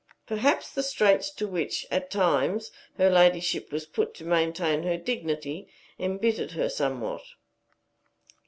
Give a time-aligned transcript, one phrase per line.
[0.25, 5.67] Perhaps the straits to which, at times, her ladyship was put to maintain her dignity
[5.99, 7.21] imbittered her somewhat.